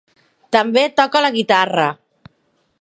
[0.55, 1.87] També toca la guitarra.